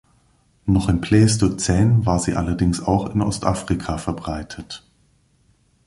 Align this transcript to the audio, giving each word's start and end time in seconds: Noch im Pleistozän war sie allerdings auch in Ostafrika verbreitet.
Noch 0.65 0.89
im 0.89 0.99
Pleistozän 0.99 2.07
war 2.07 2.17
sie 2.17 2.33
allerdings 2.33 2.81
auch 2.81 3.13
in 3.13 3.21
Ostafrika 3.21 3.99
verbreitet. 3.99 4.83